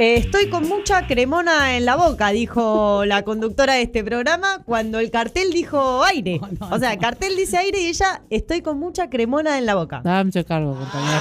[0.00, 4.98] Eh, estoy con mucha cremona en la boca, dijo la conductora de este programa, cuando
[4.98, 6.40] el cartel dijo aire.
[6.70, 10.00] o sea, el cartel dice aire y ella, estoy con mucha cremona en la boca.
[10.02, 11.20] Dame cargo, compañera.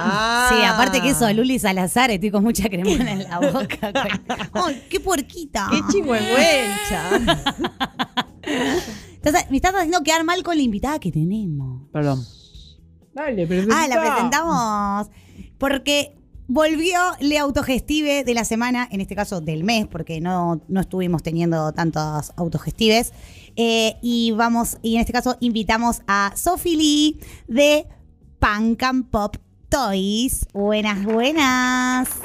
[0.00, 0.50] Ah.
[0.50, 3.92] Sí, aparte que eso, Luli Salazar, estoy con mucha cremona en la boca.
[4.54, 5.68] ¡Ay, qué puerquita!
[5.70, 6.64] ¡Qué!
[9.22, 11.82] Estás- me estás haciendo quedar mal con la invitada que tenemos.
[11.92, 12.24] Perdón.
[13.12, 15.08] Dale, Ah, la presentamos.
[15.58, 16.17] Porque
[16.48, 21.22] volvió Le Autogestive de la semana, en este caso del mes, porque no, no estuvimos
[21.22, 23.12] teniendo tantos autogestives.
[23.54, 27.86] Eh, y vamos, y en este caso invitamos a Sophie de
[28.40, 29.36] Punk and Pop
[29.68, 30.46] Toys.
[30.52, 32.20] Buenas, buenas.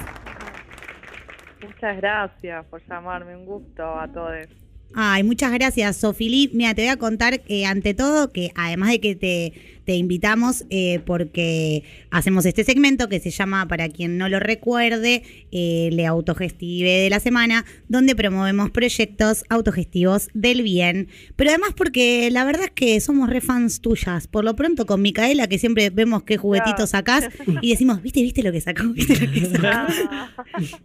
[1.62, 4.63] Muchas gracias por llamarme, un gusto a todos.
[4.96, 6.52] Ay, muchas gracias, Sofili.
[6.54, 9.54] Mira, te voy a contar que ante todo que además de que te,
[9.86, 15.24] te invitamos eh, porque hacemos este segmento que se llama, para quien no lo recuerde,
[15.52, 21.08] eh, Le Autogestive de la semana, donde promovemos proyectos autogestivos del bien.
[21.36, 24.28] Pero además porque la verdad es que somos re fans tuyas.
[24.28, 27.30] Por lo pronto con Micaela, que siempre vemos qué juguetitos sacás
[27.62, 28.84] y decimos, ¿viste, viste lo que sacó?
[28.94, 29.94] ¿Viste lo que sacó?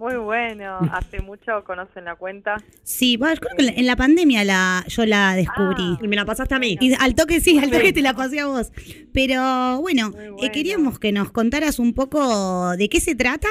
[0.00, 2.56] Muy bueno, hace mucho conocen la cuenta.
[2.84, 5.82] Sí, bueno, creo que en la pandemia la, yo la descubrí.
[5.82, 5.98] Ah.
[6.02, 6.78] Y me la pasaste a mí.
[6.80, 8.72] Y al toque sí, al toque te la pasé a vos.
[9.12, 10.52] Pero bueno, eh, bueno.
[10.54, 13.48] queríamos que nos contaras un poco de qué se trata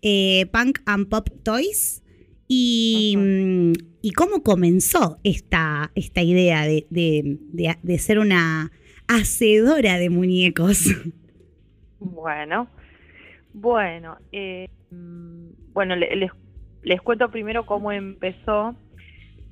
[0.00, 2.02] eh, Punk and Pop Toys
[2.48, 8.72] y, mm, y cómo comenzó esta, esta idea de, de- de- de ser una
[9.06, 10.84] hacedora de muñecos.
[11.98, 12.68] Bueno,
[13.52, 16.30] bueno, eh, mm, bueno, le- les,
[16.82, 18.74] les cuento primero cómo empezó.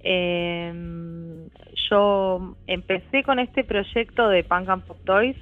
[0.00, 0.72] Eh,
[1.90, 5.36] yo empecé con este proyecto de Punk and Pop Toys,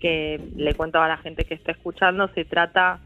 [0.00, 3.00] que le cuento a la gente que está escuchando, se trata,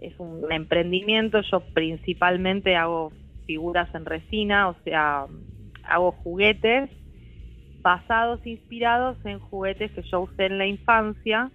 [0.00, 3.12] es un emprendimiento, yo principalmente hago
[3.46, 5.26] figuras en resina, o sea,
[5.84, 6.90] hago juguetes
[7.80, 11.50] basados, inspirados en juguetes que yo usé en la infancia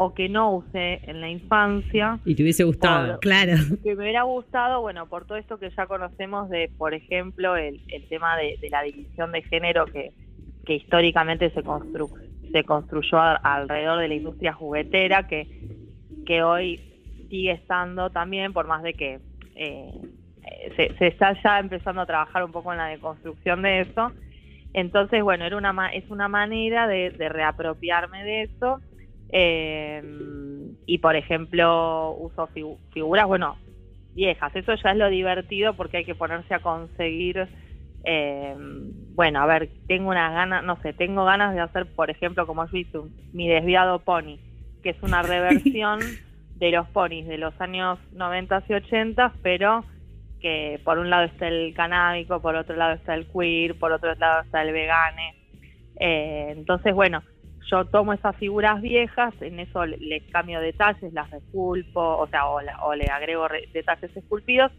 [0.00, 3.18] o que no usé en la infancia Y te hubiese gustado.
[3.18, 3.54] claro.
[3.82, 7.80] que me hubiera gustado, bueno, por todo esto que ya conocemos de, por ejemplo, el,
[7.88, 10.12] el tema de, de la división de género que,
[10.64, 12.08] que históricamente se, constru,
[12.52, 15.48] se construyó a- alrededor de la industria juguetera, que,
[16.24, 16.78] que hoy
[17.28, 19.18] sigue estando también, por más de que
[19.56, 19.90] eh,
[20.76, 24.12] se, se está ya empezando a trabajar un poco en la deconstrucción de eso.
[24.74, 28.80] Entonces, bueno, era una es una manera de, de reapropiarme de eso.
[29.30, 30.02] Eh,
[30.86, 33.56] y, por ejemplo, uso figu- figuras, bueno,
[34.14, 34.54] viejas.
[34.56, 37.48] Eso ya es lo divertido porque hay que ponerse a conseguir.
[38.04, 42.46] eh, bueno, a ver, tengo unas ganas, no sé, tengo ganas de hacer, por ejemplo,
[42.46, 42.98] como yo hice,
[43.32, 44.38] mi desviado pony,
[44.82, 46.18] que es una reversión
[46.54, 49.84] de los ponis de los años 90 y 80, pero
[50.40, 54.14] que por un lado está el canábico, por otro lado está el queer, por otro
[54.16, 55.34] lado está el vegane.
[56.00, 57.22] Eh, entonces, bueno,
[57.70, 62.46] yo tomo esas figuras viejas, en eso le- les cambio detalles, las esculpo, o sea,
[62.48, 64.72] o, la- o le agrego re- detalles esculpidos,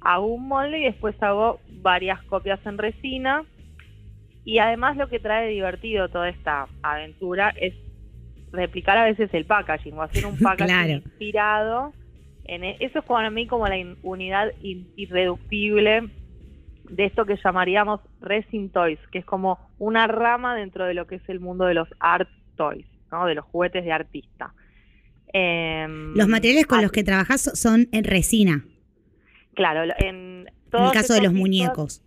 [0.00, 3.44] hago un molde y después hago varias copias en resina.
[4.44, 7.74] Y además lo que trae divertido toda esta aventura es
[8.52, 10.92] replicar a veces el packaging o hacer un packaging Claro.
[10.92, 11.92] inspirado.
[12.44, 13.74] En e- eso es para mí como la
[14.04, 16.08] unidad irreductible
[16.88, 21.16] de esto que llamaríamos resin toys, que es como una rama dentro de lo que
[21.16, 23.26] es el mundo de los art toys, ¿no?
[23.26, 24.52] de los juguetes de artista.
[25.32, 28.64] Em, Los materiales con ah, los que trabajas son en resina,
[29.54, 32.02] Claro, en, en el caso de los tipos- muñecos.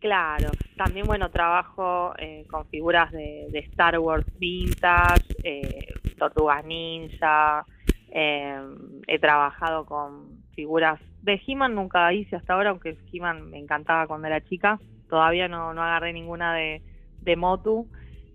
[0.00, 7.64] Claro, también bueno, trabajo eh, con figuras de, de Star Wars vintage, eh, Tortugas Ninja,
[8.12, 8.60] eh,
[9.08, 14.26] he trabajado con figuras de He-Man, nunca hice hasta ahora, aunque He-Man me encantaba cuando
[14.26, 16.82] era chica, todavía no, no agarré ninguna de,
[17.22, 17.86] de Motu,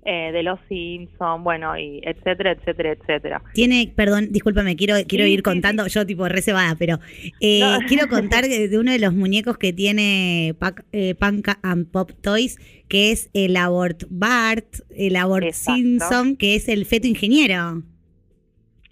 [0.05, 3.41] eh, de los Simpson, bueno, y etcétera, etcétera, etcétera.
[3.53, 6.99] Tiene, perdón, discúlpame, quiero, quiero Sí, ir sí, contando, yo tipo reservada, pero
[7.41, 7.79] eh, No.
[7.89, 12.57] quiero contar de, uno de los muñecos que tiene Pac- eh, Punk and Pop Toys,
[12.87, 15.75] que es el Abort Bart, el Abort Exacto.
[15.81, 17.83] Simpson, que es el feto ingeniero.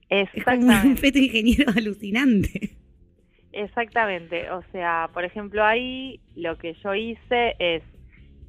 [0.09, 2.77] Es como un feto ingeniero alucinante.
[3.53, 7.83] Exactamente, o sea, por ejemplo, ahí lo que yo hice es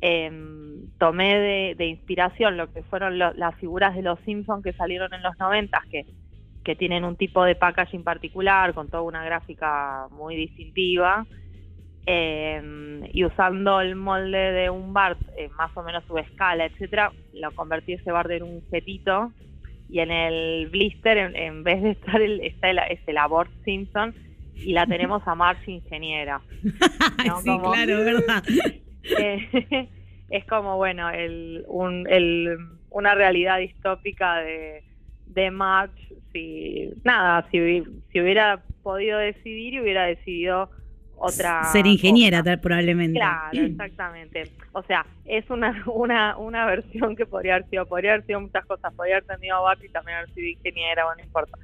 [0.00, 5.12] em, tomé de, inspiración lo que fueron lo- las figuras de los Simpsons que salieron
[5.14, 6.04] en los 90 que,
[6.64, 11.26] que tienen un tipo de packaging particular con toda una gráfica muy distintiva
[12.06, 17.12] em, y usando el molde de un Bart eh, más o menos su escala, etcétera,
[17.32, 19.32] lo convertí ese Bart en un fetito
[19.88, 23.50] y en el blister en, en vez de estar el, está el, es el Abort
[23.64, 24.14] Simpson
[24.54, 26.40] y la tenemos a Marge ingeniera.
[27.26, 27.40] ¿no?
[27.40, 28.44] sí, Como- claro, verdad.
[29.18, 29.88] Eh,
[30.30, 32.56] es como, bueno, el, un, el,
[32.90, 34.84] una realidad distópica de,
[35.26, 36.14] de Marge.
[36.32, 40.70] Si, nada, si, si hubiera podido decidir, hubiera decidido
[41.16, 41.64] otra.
[41.64, 43.18] Ser ingeniera, tal, probablemente.
[43.18, 44.44] Claro, exactamente.
[44.72, 48.64] O sea, es una, una, una versión que podría haber sido, podría haber sido muchas
[48.66, 51.58] cosas, podría haber tenido a Barbie y también haber sido ingeniera, bueno, no importa.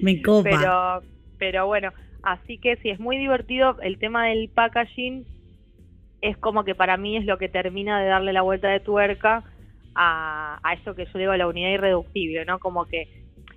[0.00, 0.48] Me copa.
[0.50, 1.02] Pero,
[1.44, 1.92] pero bueno,
[2.22, 3.76] así que sí, es muy divertido.
[3.82, 5.26] El tema del packaging
[6.22, 9.44] es como que para mí es lo que termina de darle la vuelta de tuerca
[9.94, 12.58] a, eso que yo digo la unidad irreductible, ¿no?
[12.60, 13.02] Como que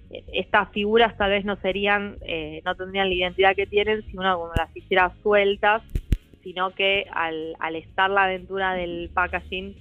[0.10, 4.18] eh, estas figuras tal vez no serían, eh, no tendrían la identidad que tienen si
[4.18, 5.82] uno como las hiciera sueltas,
[6.44, 9.74] sino que al, al estar la aventura del packaging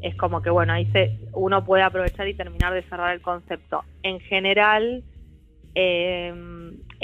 [0.00, 3.84] es como que bueno, ahí se, uno puede aprovechar y terminar de cerrar el concepto.
[4.02, 5.04] En general,
[5.76, 6.32] eh,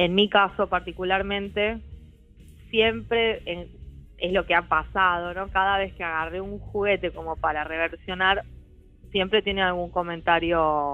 [0.05, 1.79] en mi caso particularmente,
[2.71, 3.69] siempre en-
[4.19, 5.49] es lo que ha pasado, ¿no?
[5.51, 8.43] Cada vez que agarré un juguete como para reversionar,
[9.13, 10.93] siempre tiene algún comentario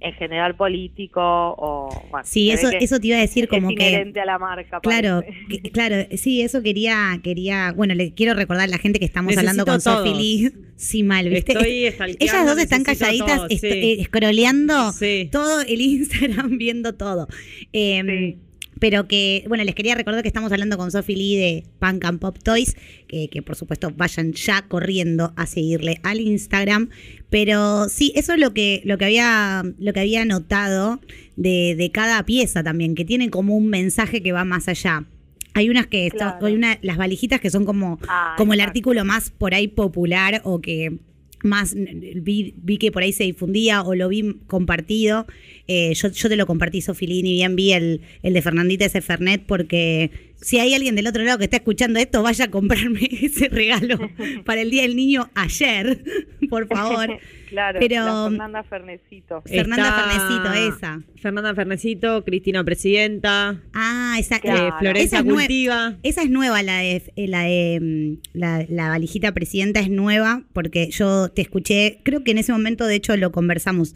[0.00, 3.68] en general político o bueno, Sí, eso, que eso te iba a decir es como
[3.68, 3.74] que...
[3.74, 4.80] inherente a la marca.
[4.80, 9.04] Claro, que- claro, sí, eso quería, quería, bueno, le quiero recordar a la gente que
[9.04, 10.52] estamos Necesito hablando con Sofi.
[10.84, 11.52] Sí, mal, ¿viste?
[11.52, 13.68] Estoy Ellas dos están calladitas, todos, est- sí.
[14.00, 15.28] eh, scrolleando Sí.
[15.32, 17.28] todo el Instagram, viendo todo.
[17.72, 18.38] Eh, Sí.
[18.80, 22.18] Pero que, bueno, les quería recordar que estamos hablando con Sophie Lee de Punk and
[22.18, 22.74] Pop Toys,
[23.06, 26.90] que, que por supuesto vayan ya corriendo a seguirle al Instagram.
[27.30, 31.00] Pero sí, eso es lo que, lo que había, lo que había notado
[31.36, 35.06] de, de cada pieza también, que tienen como un mensaje que va más allá.
[35.54, 36.46] Hay unas que son- Claro.
[36.46, 40.40] hay una, las valijitas que son como, Ah, como el artículo más por ahí popular
[40.44, 40.98] o que
[41.42, 45.26] más vi, vi que por ahí se difundía o lo vi compartido.
[45.68, 49.44] Eh, yo, yo te lo compartí, Sofilini, bien vi el, el de Fernandita ese Fernet,
[49.46, 50.10] porque
[50.44, 53.98] si hay alguien del otro lado que está escuchando esto, vaya a comprarme ese regalo
[54.44, 56.04] para el Día del Niño ayer,
[56.50, 57.18] por favor.
[57.48, 59.42] claro, pero- Fernanda Fernecito.
[59.46, 61.02] Fernanda Está Fernecito, esa.
[61.16, 64.38] Fernanda Fernecito, Cristina Presidenta, Ah, esa.
[64.40, 64.68] Claro.
[64.68, 65.96] eh, Florencia Esa es Cultiva.
[66.02, 70.42] Esa es nueva, la de, eh, la de mm, la, la valijita presidenta es nueva,
[70.52, 73.94] porque yo te escuché, creo que en ese momento de hecho lo conversamos,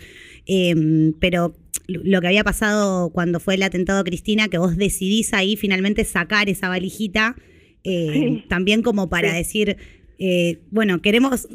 [0.48, 0.74] eh,
[1.20, 1.54] pero
[1.86, 6.04] lo que había pasado cuando fue el atentado a Cristina, que vos decidís ahí finalmente
[6.04, 7.36] sacar esa valijita,
[7.84, 8.44] eh, Sí.
[8.48, 9.36] también como para Sí.
[9.36, 9.76] decir,
[10.18, 11.46] eh, bueno, queremos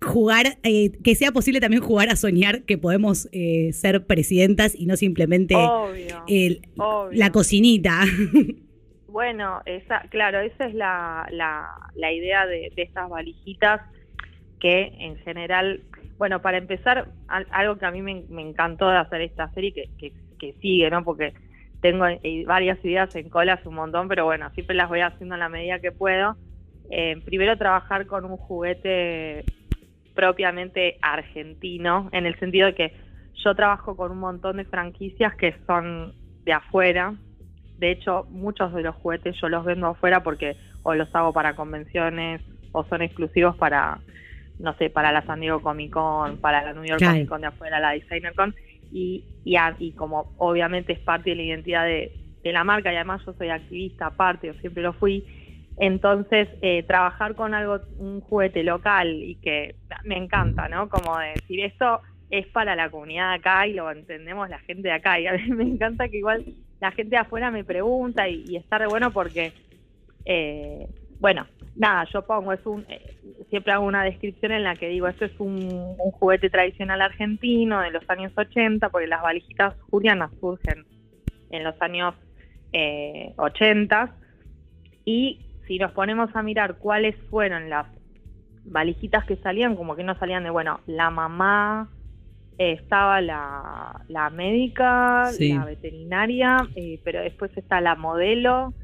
[0.00, 4.86] jugar, eh, que sea posible también jugar a soñar que podemos eh, ser presidentas y
[4.86, 6.22] no simplemente Obvio.
[6.28, 7.18] el- obvio.
[7.18, 8.00] la cocinita.
[9.08, 13.80] Bueno, esa, claro, esa es la, la, la idea de, de estas valijitas
[14.58, 15.82] que en general,
[16.18, 19.90] bueno, para empezar, al- algo que a mí me, encantó de hacer esta serie, que,
[20.38, 21.02] que, sigue, ¿no?
[21.04, 21.32] Porque
[21.80, 25.34] tengo eh, varias ideas en cola hace un montón, pero bueno, siempre las voy haciendo
[25.34, 26.36] en la medida que puedo.
[26.90, 29.44] Eh, primero, trabajar con un juguete
[30.14, 32.94] propiamente argentino, en el sentido de que
[33.42, 36.14] yo trabajo con un montón de franquicias que son
[36.44, 37.14] de afuera.
[37.78, 41.56] De hecho, muchos de los juguetes yo los vendo afuera porque o los hago para
[41.56, 44.00] convenciones o son exclusivos para,
[44.58, 47.14] no sé, para la San Diego Comic Con, para la New York Claro.
[47.14, 48.54] Comic Con de afuera, la Designer Con.
[48.92, 52.12] Y, y, a- y como obviamente es parte de la identidad de,
[52.42, 55.24] de la marca y además yo soy activista aparte, yo siempre lo fui,
[55.76, 59.74] entonces, eh, trabajar con algo, un juguete local y que
[60.04, 60.88] me encanta, ¿no?
[60.88, 62.00] Como decir, esto
[62.30, 65.18] es para la comunidad de acá y lo entendemos la gente de acá.
[65.18, 66.44] Y a mí me encanta que igual
[66.80, 69.52] la gente de afuera me pregunta y, y está re bueno porque,
[70.24, 70.86] eh,
[71.24, 73.16] bueno, nada, yo pongo, es un, eh,
[73.48, 75.54] siempre hago una descripción en la que digo, esto es un,
[75.98, 80.84] un juguete tradicional argentino de los años 80, porque las valijitas julianas surgen
[81.48, 82.14] en los años
[82.74, 84.14] eh, 80
[85.06, 87.86] y si nos ponemos a mirar cuáles fueron las
[88.66, 91.88] valijitas que salían, como que no salían de, bueno, la mamá,
[92.58, 95.54] eh, estaba la, la médica, Sí.
[95.54, 98.74] la veterinaria, eh, pero después está la modelo.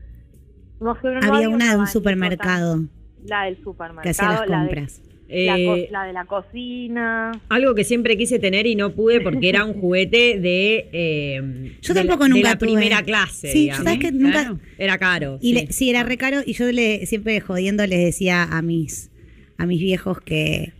[0.80, 2.90] No sé, no Había había una de un supermercado tan-
[3.26, 5.00] La del que supermercado, hacía las la, de, compras.
[5.28, 7.32] la, Eh, la de la cocina.
[7.50, 10.88] Algo que siempre quise tener y no pude porque era un juguete de.
[10.92, 12.68] eh, Yo de la- tampoco de nunca la tuve.
[12.72, 13.52] primera clase.
[13.52, 13.84] Sí, digamos.
[13.84, 14.58] ¿sabes que nunca- Claro.
[14.78, 15.38] Era caro.
[15.40, 15.52] Y sí.
[15.66, 19.10] le- sí, era re caro y yo le siempre jodiendo les decía a mis
[19.58, 20.72] a mis viejos que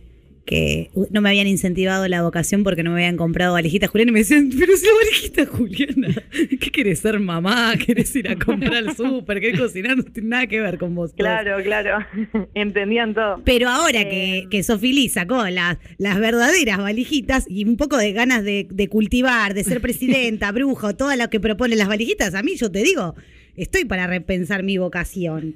[0.45, 4.13] que no me habían incentivado la vocación porque no me habían comprado valijitas Juliana y
[4.13, 6.23] me decían, pero si la valijita Juliana,
[6.59, 7.73] ¿qué querés ser mamá?
[7.85, 9.39] ¿Querés ir a comprar al súper?
[9.39, 9.97] ¿Querés cocinar?
[9.97, 11.13] No tiene nada que ver con vos.
[11.13, 12.05] Claro, claro.
[12.53, 13.41] Entendían todo.
[13.45, 17.97] Pero ahora que, Eh, que Sofi Lee sacó las, las verdaderas valijitas y un poco
[17.97, 22.33] de ganas de, de cultivar, de ser presidenta, brujo, todo lo que proponen las valijitas,
[22.33, 23.15] a mí yo te digo,
[23.55, 25.55] estoy para repensar mi vocación.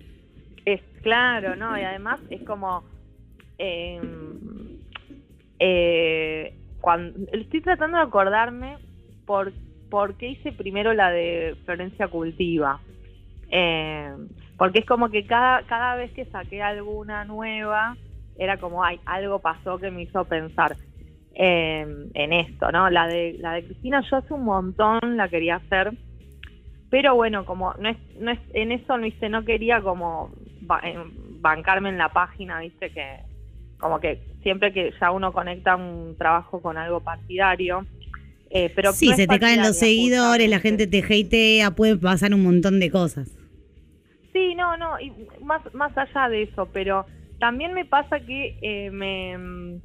[0.66, 1.78] Es claro, ¿no?
[1.78, 2.84] Y además es como...
[3.58, 4.00] Eh,
[5.60, 6.54] eh,
[7.32, 8.78] estoy tratando de acordarme
[9.26, 9.54] por,
[9.90, 12.80] por qué hice primero la de Florencia Cultiva.
[13.50, 14.12] Eh,
[14.58, 17.96] porque es como que cada, cada vez que saqué alguna nueva,
[18.38, 20.76] era como, ay, algo pasó que me hizo pensar
[21.34, 22.90] eh, en esto, ¿no?
[22.90, 25.92] La de, la de Cristina yo hace un montón la quería hacer,
[26.90, 30.32] pero bueno, como no es, no es, en eso no hice, no quería como
[31.42, 33.20] bancarme en la página, viste, que
[33.86, 37.86] como que siempre que ya uno conecta un trabajo con algo partidario,
[38.50, 42.42] eh, pero sí, se te caen los seguidores, la gente te hatea, puede pasar un
[42.42, 43.30] montón de cosas.
[44.34, 45.14] Sí, no, no, y
[45.44, 47.06] más, más allá de eso, pero
[47.40, 49.82] también me pasa que eh, me, mm,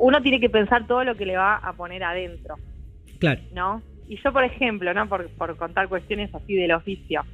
[0.00, 2.54] uno tiene que pensar todo lo que le va a poner adentro.
[3.18, 3.40] Claro.
[3.52, 3.82] ¿No?
[4.06, 5.08] Y yo, por ejemplo, ¿no?
[5.08, 7.24] Por, por contar cuestiones así del oficio,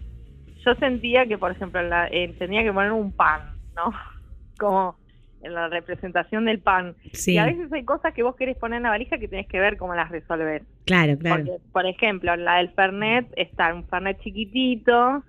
[0.64, 3.92] yo sentía que, por ejemplo, la, eh, tenía que poner un pan, ¿no?
[4.58, 5.03] Como
[5.44, 6.96] en la representación del pan.
[7.26, 9.60] Y a veces hay cosas que vos querés poner en la valija que tenés que
[9.60, 10.62] ver cómo las resolver.
[10.86, 11.44] Claro, claro.
[11.44, 15.22] Porque, por ejemplo, en la del Fernet está un Fernet chiquitito,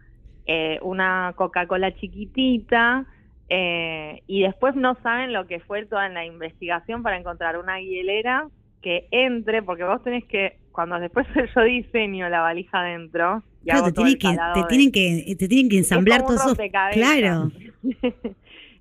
[0.46, 3.06] eh, una Coca-Cola chiquitita,
[3.50, 8.48] eh, y después no saben lo que fue toda la investigación para encontrar una hielera
[8.82, 13.92] que entre, porque vos tenés que, cuando después yo diseño la valija adentro, claro, te,
[13.92, 16.58] tienen que, te, tienen que, te tienen que ensamblar todos esos...
[16.94, 17.52] Claro.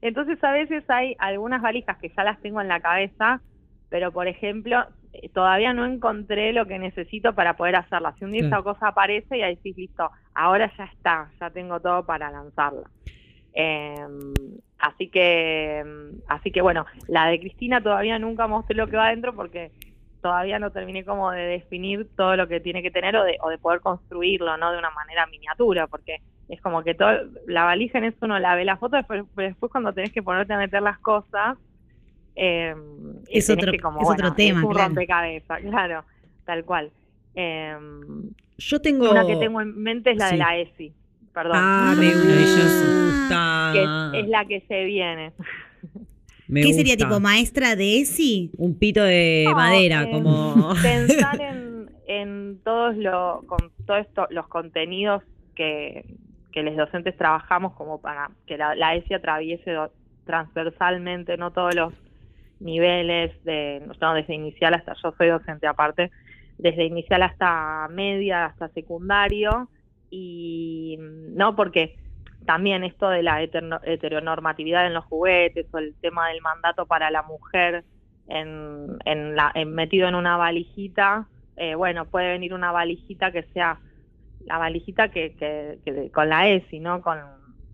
[0.05, 3.41] Entonces a veces hay algunas valijas que ya las tengo en la cabeza,
[3.89, 4.85] pero por ejemplo,
[5.15, 8.15] eh, todavía no encontré lo que necesito para poder hacerla.
[8.19, 11.81] Si un día esa cosa aparece y ahí decís, listo, ahora ya está, ya tengo
[11.81, 12.83] todo para lanzarla.
[13.55, 13.95] Eh,
[14.79, 15.83] así que,
[16.29, 19.73] así que bueno, la de Cristina todavía nunca mostré lo que va adentro porque
[20.21, 23.49] todavía no terminé como de definir todo lo que tiene que tener o de, o
[23.49, 24.71] de poder construirlo, ¿no?
[24.71, 27.11] De una manera miniatura, porque es como que todo,
[27.47, 30.53] la valija en eso uno la ve la foto, después, después cuando tenés que ponerte
[30.53, 31.57] a meter las cosas,
[32.37, 32.75] eh,
[33.29, 34.61] es, otro, otro tema.
[34.61, 34.89] Es un claro.
[34.89, 36.05] rompecabezas, claro,
[36.45, 36.91] tal cual.
[37.35, 37.77] Eh,
[38.59, 39.11] Yo tengo.
[39.11, 40.93] Una que tengo en mente es la de la ESI.
[41.33, 41.57] Perdón.
[41.57, 43.71] Ah, me gusta.
[43.73, 45.33] Que es la que se viene.
[46.53, 48.51] ¿Qué sería tipo maestra de ESI?
[48.57, 50.75] Un pito de madera, eh, como.
[50.83, 55.23] Pensar en, en todos lo, con todos esto, los contenidos
[55.55, 56.05] que,
[56.55, 59.77] que los docentes trabajamos como para que la, la ESI atraviese
[60.25, 61.93] transversalmente, no todos los
[62.61, 66.13] niveles, de, no, desde inicial hasta, yo soy docente aparte,
[66.57, 69.69] desde inicial hasta media, hasta secundario,
[70.11, 71.97] y no porque
[72.47, 77.25] también esto de la heteronormatividad en los juguetes o el tema del mandato para la
[77.25, 77.83] mujer
[78.29, 83.81] en, en la, metido en una valijita, eh, bueno, puede venir una valijita que sea
[84.47, 87.03] la valijita que, que, con la ESI, ¿no?
[87.03, 87.19] Con,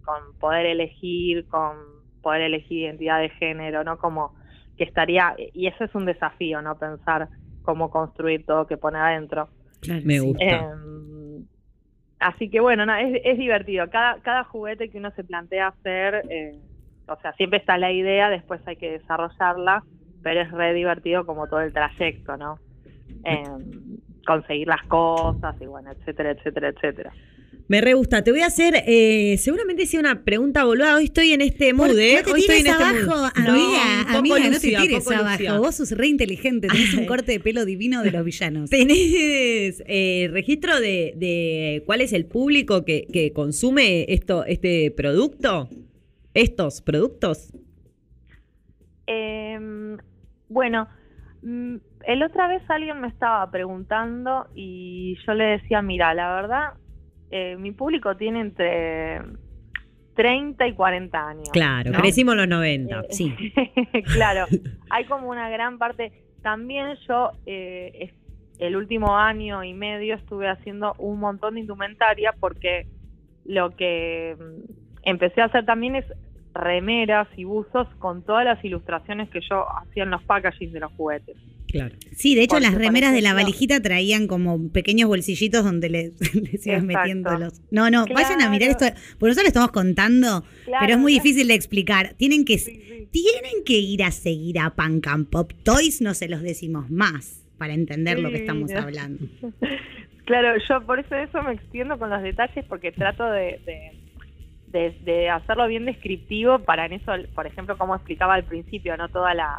[0.04, 1.76] con poder elegir, con
[2.22, 3.98] poder elegir identidad de género, ¿no?
[3.98, 4.34] Como
[4.76, 6.78] que estaría, y eso es un desafío, ¿no?
[6.78, 7.28] Pensar
[7.62, 9.48] cómo construir todo que pone adentro.
[10.04, 10.44] Me gusta.
[10.44, 11.46] Em,
[12.18, 13.88] así que bueno, no, es, es, divertido.
[13.90, 16.58] Cada, cada juguete que uno se plantea hacer, eh,
[17.08, 19.84] o sea, siempre está la idea, después hay que desarrollarla,
[20.22, 22.58] pero es re divertido como todo el trayecto, ¿no?
[23.24, 23.44] Eh,
[24.30, 27.12] conseguir las cosas y bueno, etcétera, etcétera, etcétera.
[27.66, 28.22] Me re gusta.
[28.22, 30.96] Te voy a hacer, eh, seguramente hice una pregunta boluda.
[30.96, 32.16] Hoy estoy en este mood, ¿eh?
[32.18, 33.48] No te Hoy estoy en tires este abajo, mood.
[33.48, 35.58] amiga, No, amiga, no te tires abajo.
[35.58, 38.70] Vos sos re inteligente, tenés un corte de pelo divino de los villanos.
[38.78, 45.68] ¿Tenés eh, registro de, de cuál es el público que, que consume esto, este producto?
[46.34, 47.52] ¿Estos productos?
[49.06, 49.96] Eh,
[50.48, 50.88] bueno,
[51.42, 56.74] el otra vez alguien me estaba preguntando y yo le decía, mira, la verdad,
[57.30, 59.22] eh, mi público tiene entre
[60.14, 61.50] 30 y 40 años.
[61.50, 61.98] Claro, ¿no?
[62.00, 63.00] crecimos los 90.
[63.00, 63.34] Eh, sí.
[64.14, 64.46] claro,
[64.90, 66.12] hay como una gran parte.
[66.42, 68.12] También yo eh,
[68.58, 72.86] el último año y medio estuve haciendo un montón de indumentaria porque
[73.44, 74.72] lo que mm,
[75.04, 76.04] empecé a hacer también es
[76.60, 80.92] remeras y buzos con todas las ilustraciones que yo hacía en los packaging de los
[80.92, 81.36] juguetes.
[81.68, 81.94] Claro.
[82.16, 85.88] Sí, de hecho Porque, las por remeras de la valijita traían como pequeños bolsillitos donde
[85.88, 86.86] le- les ibas Exacto.
[86.86, 87.60] metiendo los...
[87.70, 88.86] No, no, vayan a mirar esto,
[89.18, 91.24] porque nosotros lo estamos contando, Claro, pero es muy claro.
[91.24, 92.14] difícil de explicar.
[92.16, 93.08] Tienen que, Sí, sí.
[93.12, 97.46] tienen que ir a seguir a Pan Can Pop Toys, no se los decimos más,
[97.56, 99.26] para entender lo que estamos hablando.
[100.24, 103.92] Claro, yo por eso eso me extiendo con los detalles porque trato de, de,
[104.70, 109.08] de- de hacerlo bien descriptivo para en eso, por ejemplo, como explicaba al principio, no
[109.08, 109.58] toda la,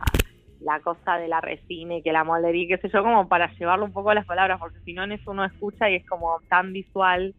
[0.62, 3.52] la cosa de la resina y que la moldería, y qué sé yo, como para
[3.58, 6.06] llevarlo un poco a las palabras, porque si no en eso uno escucha y es
[6.08, 7.34] como tan visual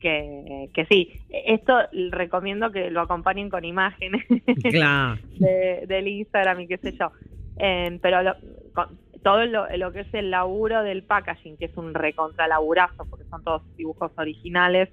[0.00, 1.76] que, que sí, esto
[2.10, 4.24] recomiendo que lo acompañen con imágenes
[4.70, 5.20] Claro.
[5.38, 7.12] de- del Instagram y qué sé yo.
[7.58, 8.36] Eh, pero lo-
[8.72, 13.26] con- todo lo, lo que es el laburo del packaging, que es un recontralaburazo, porque
[13.26, 14.88] son todos dibujos originales,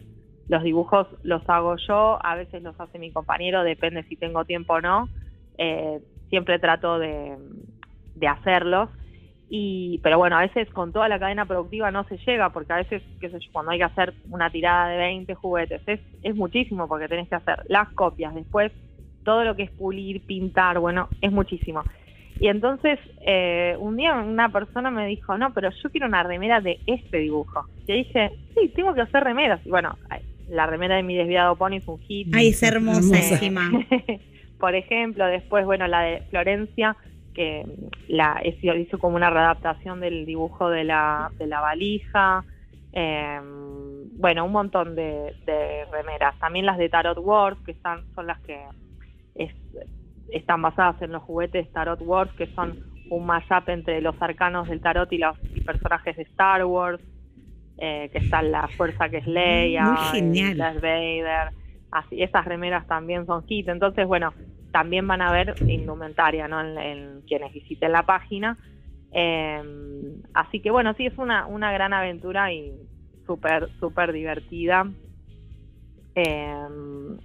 [0.48, 4.74] los dibujos los hago yo, a veces los hace mi compañero, depende si tengo tiempo
[4.74, 5.10] o no.
[5.58, 6.00] Eh,
[6.30, 7.38] siempre trato de,
[8.27, 8.89] hacerlos.
[9.50, 12.77] Y, pero bueno, a veces con toda la cadena productiva no se llega, porque a
[12.77, 16.36] veces, qué sé yo, cuando hay que hacer una tirada de 20 juguetes, es, es
[16.36, 18.72] muchísimo, porque tenés que hacer las copias, después
[19.24, 21.84] todo lo que es pulir, pintar, bueno, es muchísimo.
[22.39, 26.62] Y entonces, eh, un día una persona me dijo, no, pero yo quiero una remera
[26.62, 27.66] de este dibujo.
[27.88, 29.66] Y dije, sí, tengo que hacer remeras.
[29.66, 29.98] Y bueno,
[30.50, 32.34] la remera de mi desviado pony es un hit.
[32.34, 33.70] Ay, es hermosa encima.
[34.60, 36.96] Por ejemplo, después, bueno, la de Florencia,
[37.34, 37.63] que
[38.08, 42.44] la hizo, hizo como una readaptación del dibujo de la, de la valija.
[42.94, 43.39] eh,
[44.20, 46.38] bueno, un montón de, de remeras.
[46.39, 48.60] También las de Tarot Wars, que están, son las que
[49.36, 49.54] es-
[50.32, 52.80] están basadas en los juguetes Tarot Wars, que son
[53.12, 57.00] un mashup entre los arcanos del tarot y los y personajes de Star Wars.
[57.77, 59.96] Eh, que está la fuerza que es Leia,
[60.55, 61.51] Darth Vader.
[61.91, 63.67] Así, esas remeras también son hit.
[63.69, 64.34] Entonces, bueno,
[64.72, 66.62] también van a ver indumentaria, ¿no?
[66.62, 68.57] En, en quienes visiten la página.
[69.12, 69.62] Eh,
[70.34, 72.74] así que bueno, sí, es una, una gran aventura y
[73.25, 74.88] súper, súper divertida.
[76.19, 76.51] Eh,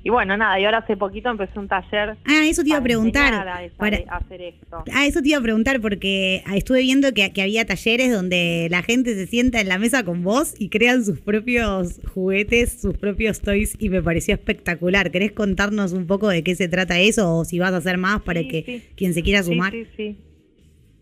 [0.04, 2.16] y bueno, nada, y ahora hace poquito empecé un taller.
[2.26, 3.32] Ah, eso te iba a preguntar.
[3.48, 4.84] a, esa- para- hacer esto.
[4.92, 8.82] Ah, eso te iba a preguntar porque estuve viendo que, que había talleres donde la
[8.82, 13.40] gente se sienta en la mesa con vos y crean sus propios juguetes, sus propios
[13.40, 15.10] toys y me pareció espectacular.
[15.10, 18.20] ¿Querés contarnos un poco de qué se trata eso o si vas a hacer más
[18.20, 18.82] para Sí, que sí.
[18.94, 19.72] quien se quiera Sí, sumar?
[19.72, 20.16] Sí, sí.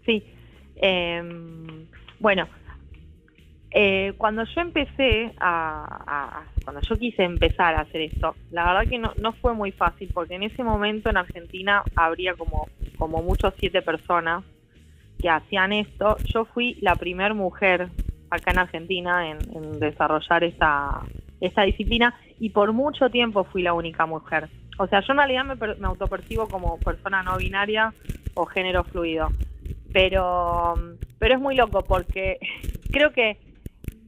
[0.07, 0.23] Sí.
[0.77, 1.87] Em,
[2.21, 2.47] bueno,
[3.73, 8.97] eh, cuando yo empecé a- Cuando yo quise empezar a hacer esto, la verdad que
[8.97, 13.53] no, no fue muy fácil, porque en ese momento en Argentina habría como, como mucho
[13.59, 14.45] siete personas
[15.21, 16.17] que hacían esto.
[16.33, 17.89] Yo fui la primer mujer
[18.31, 21.01] acá en Argentina en, en desarrollar esta,
[21.41, 24.49] esta disciplina y por mucho tiempo fui la única mujer.
[24.79, 27.93] O sea, yo en realidad me, me autopercibo como persona no binaria
[28.35, 29.27] o género fluido.
[29.93, 30.75] Pero,
[31.19, 32.39] pero es muy loco porque
[32.93, 33.50] creo que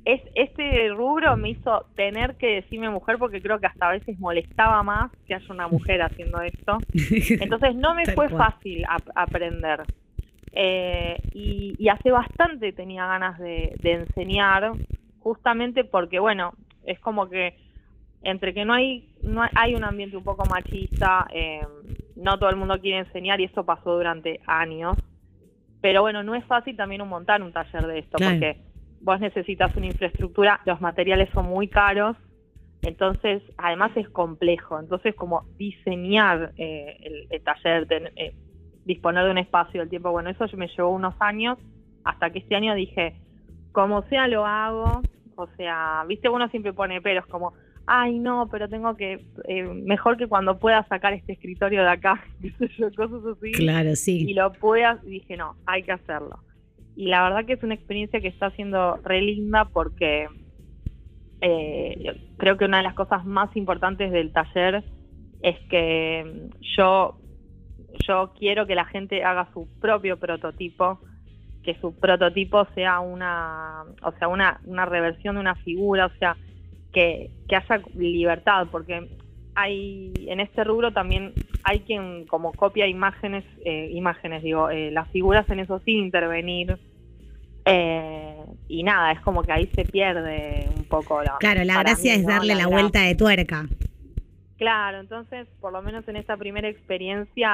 [0.04, 4.18] es, este rubro me hizo tener que decirme mujer porque creo que hasta a veces
[4.18, 6.78] molestaba más que haya una mujer haciendo esto.
[7.40, 9.82] Entonces no me fue fácil ap- aprender.
[10.54, 14.72] Eh, y, y hace bastante tenía ganas de, de enseñar,
[15.20, 16.52] justamente porque, bueno,
[16.84, 17.56] es como que
[18.24, 21.60] entre que no hay no hay, un ambiente un poco machista, eh,
[22.16, 24.96] no todo el mundo quiere enseñar y eso pasó durante años.
[25.80, 28.34] Pero bueno, no es fácil también un montar un taller de esto, Claro.
[28.34, 28.56] porque
[29.02, 32.16] vos necesitas una infraestructura, los materiales son muy caros,
[32.82, 34.78] entonces además es complejo.
[34.78, 38.34] Entonces como diseñar eh, el, el taller, ten- eh,
[38.84, 41.58] disponer de un espacio, el tiempo, bueno, eso me llevó unos años,
[42.04, 43.14] hasta que este año dije,
[43.72, 45.02] como sea lo hago,
[45.36, 47.52] o sea, viste, uno siempre pone peros como,
[47.86, 52.24] ay no, pero tengo que, eh, mejor que cuando pueda sacar este escritorio de acá,
[52.96, 54.34] cosas así Claro, y sí.
[54.34, 56.38] lo pude, ha- dije, no, hay que hacerlo.
[56.96, 60.28] Y la verdad que es una experiencia que está siendo re linda porque
[61.40, 64.84] eh, creo que una de las cosas más importantes del taller
[65.42, 67.18] es que mm, yo,
[68.06, 71.00] yo quiero que la gente haga su propio prototipo,
[71.64, 76.36] que su prototipo sea una, o sea, una, una reversión de una figura, o sea,
[76.92, 79.08] que, que haya libertad, porque
[79.54, 81.32] hay en este rubro también
[81.64, 86.78] hay quien como copia imágenes, eh, imágenes digo, eh, las figuras en eso sin intervenir.
[87.64, 88.36] Eh,
[88.68, 91.36] y nada, es como que ahí se pierde un poco la.
[91.38, 92.32] Claro, la gracia mí, es ¿no?
[92.32, 93.66] darle la vuelta de tuerca.
[94.62, 97.50] Claro, entonces, por lo menos en esta primera experiencia,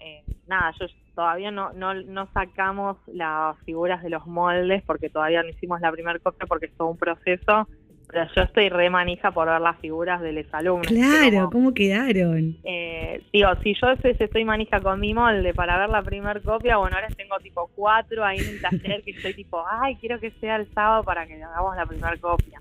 [0.00, 5.42] eh, nada, yo todavía no, no, no sacamos las figuras de los moldes porque todavía
[5.42, 7.68] no hicimos la primera copia porque es todo un proceso,
[8.10, 10.86] pero yo estoy re manija por ver las figuras de los alumnos.
[10.86, 12.56] Claro, como- ¿cómo quedaron?
[12.64, 16.96] eh, digo, si yo estoy manija con mi molde para ver la primera copia, bueno,
[16.96, 20.56] ahora tengo tipo cuatro ahí en el taller que estoy tipo, ay, quiero que sea
[20.56, 22.58] el sábado para que hagamos la primera copia.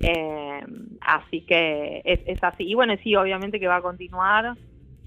[0.00, 0.60] Eh,
[1.00, 2.64] así que es, es así.
[2.64, 4.54] Y bueno, sí, obviamente que va a continuar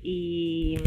[0.02, 0.78] y,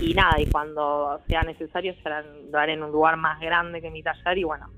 [0.00, 3.80] y nada, y cuando sea necesario se hará- lo haré en un lugar más grande
[3.82, 4.68] que mi taller y bueno,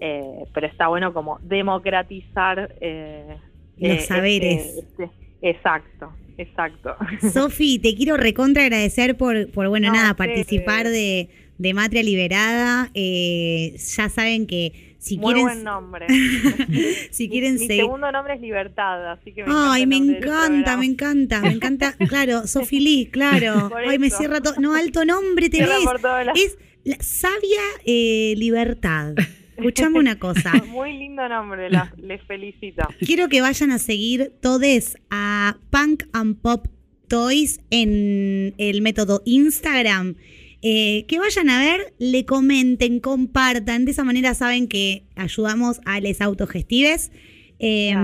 [0.00, 3.36] eh, pero está bueno como democratizar eh,
[3.78, 4.66] Los eh, saberes.
[4.66, 5.10] este- este-
[5.42, 6.96] exacto, exacto.
[7.32, 11.28] Sofi, te quiero recontra agradecer por, por bueno, No, nada, participar de,
[11.58, 12.90] de Matria Liberada.
[12.94, 16.06] Eh, ya saben que si Muy quieren, buen nombre.
[17.10, 17.84] si quieren mi, mi seguir.
[17.84, 21.92] segundo nombre es Libertad, así que me Ay, encanta me encanta, me encanta, me encanta.
[22.08, 23.68] Claro, Sofili, claro.
[23.68, 24.54] Por Ay, me cierra todo.
[24.58, 25.68] No, alto nombre tenés.
[25.68, 26.26] lados.
[26.34, 29.14] Es la sabia eh, libertad.
[29.56, 30.52] Escuchame una cosa.
[30.68, 32.82] Muy lindo nombre, la- les felicito.
[33.00, 36.66] Quiero que vayan a seguir todes a Punk and Pop
[37.08, 40.16] Toys en el método Instagram.
[40.62, 43.84] Eh, que vayan a ver, le comenten, compartan.
[43.84, 47.12] De esa manera saben que ayudamos a les autogestives.
[47.58, 47.94] Eh,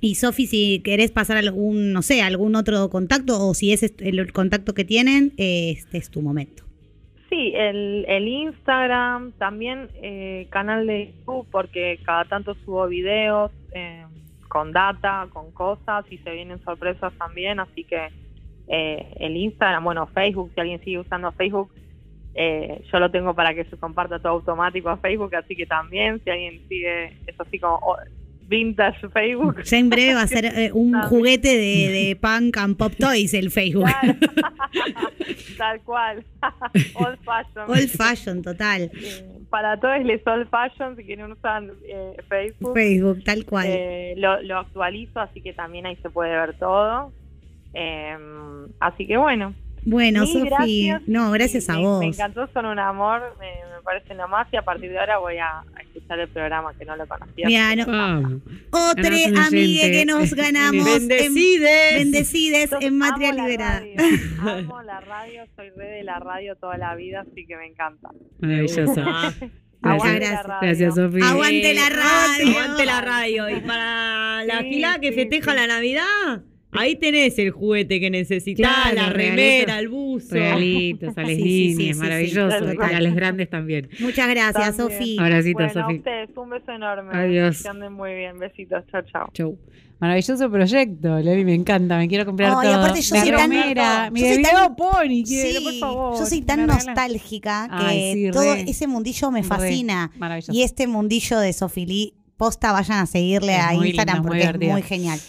[0.00, 4.32] y Sofi, si querés pasar algún, no sé, algún otro contacto o si es el
[4.32, 6.63] contacto que tienen, eh, este es tu momento.
[7.34, 14.06] Sí, el, el Instagram, también eh, canal de YouTube, porque cada tanto subo videos eh,
[14.46, 18.08] con data, con cosas y se vienen sorpresas también, así que
[18.68, 21.72] eh, el Instagram, bueno, Facebook, si alguien sigue usando Facebook,
[22.34, 26.22] eh, yo lo tengo para que se comparta todo automático a Facebook, así que también,
[26.22, 27.96] si alguien sigue, es así como
[28.48, 29.62] vintage Facebook.
[29.62, 33.34] Ya en breve va a ser eh, un juguete de, de Punk and Pop Toys
[33.34, 33.84] el Facebook.
[33.84, 34.18] Claro.
[35.58, 36.24] Tal cual.
[36.94, 37.64] Old fashion.
[37.70, 38.90] Old fashion, total.
[38.94, 43.66] Eh, para todos les old fashion, si quieren usar eh, Facebook, Facebook, tal cual.
[43.68, 47.12] eh, lo, lo actualizo, así que también ahí se puede ver todo.
[47.72, 48.16] Eh,
[48.80, 49.54] así que bueno.
[49.84, 50.48] Bueno, Sofi,
[50.88, 51.02] gracias.
[51.06, 52.00] no, gracias a me, vos.
[52.00, 55.18] Me encantó, son un amor, me, me parece lo más y a partir de ahora
[55.18, 57.46] voy a, a escuchar el programa que no lo conocía.
[57.46, 58.42] Mira, no- Vamos.
[58.70, 60.86] otra Ganamos un amiga que nos ganamos.
[60.86, 61.94] en- Bendecides.
[61.98, 63.80] Bendecides Yo en Matria amo la Liberada.
[63.80, 67.66] radio, Amo la radio, soy re de la radio toda la vida, así que me
[67.66, 68.08] encanta.
[68.40, 68.94] Maravilloso.
[69.06, 69.32] Ah,
[69.82, 70.46] Aguante gracias.
[70.62, 71.28] Gracias, Sofía.
[71.28, 72.50] Aguante la radio.
[72.58, 73.50] Aguante la radio.
[73.50, 75.56] Y para la Sí, fila que sí, festeja sí.
[75.58, 76.42] la Navidad,
[76.74, 80.34] ahí tenés el juguete que necesitas, Claro, la remera, el buzo.
[80.34, 82.58] Regalitos, a las Sí, sí, sí, líneas, sí, maravilloso.
[82.70, 83.88] sí, y a las grandes también.
[84.00, 84.76] Muchas gracias.
[84.76, 85.16] Sofi.
[85.18, 85.94] Abracito, Bueno, a Sofi.
[85.96, 87.10] ustedes, un beso enorme.
[87.16, 87.62] Adiós.
[87.62, 88.38] Que anden muy bien.
[88.38, 88.84] Besitos.
[88.90, 89.28] Chao, chao.
[89.32, 89.58] Chau.
[90.00, 92.80] Maravilloso proyecto, Loli, me encanta, me quiero comprar Ay, todo.
[92.80, 96.18] aparte yo soy tan- mi yo soy tan- Video Pony, quiero, Sí, por favor.
[96.18, 96.86] yo soy ¿me tan la regalas?
[96.86, 98.64] nostálgica que Ay, sí, todo re.
[98.68, 99.46] ese mundillo me Re.
[99.48, 100.10] fascina.
[100.18, 100.52] Maravilloso.
[100.52, 104.66] Y este mundillo de Sofilí, posta, vayan a seguirle Es a Instagram lindo, muy porque
[104.66, 105.20] es muy genial.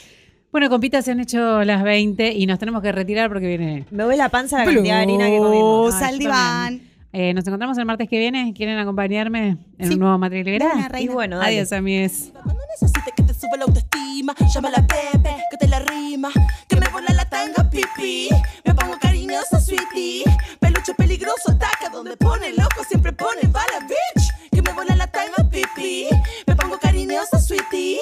[0.56, 3.86] Bueno, compitas, se han hecho las 20 y nos tenemos que retirar porque viene.
[3.92, 5.94] Me ve la panza la cantidad de harina que comimos.
[5.96, 6.82] Ay, ah, al diván.
[7.12, 8.54] Eh, nos encontramos el martes que viene.
[8.56, 9.96] ¿Quieren acompañarme en sí.
[9.96, 10.90] un nuevo Matriz Liberal?
[10.98, 11.58] Y bueno, dale.
[11.58, 12.32] adiós, amigues.
[12.42, 16.32] Cuando necesites que te suba la autoestima, llama a la Pepe, que te la rima.
[16.70, 18.30] Que me vuela la tanga, pipí.
[18.64, 20.24] Me pongo cariñosa, sweetie.
[20.62, 24.50] Peluche peligroso, ataca donde pone loco, siempre pone bala, bitch.
[24.54, 26.08] Que me vuela la tanga, pipí.
[26.48, 28.00] Me pongo cariñosa, sweetie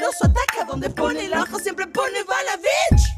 [0.00, 0.64] mentiroso ataca.
[0.66, 3.09] Donde pone el ojo siempre pone bala, bitch.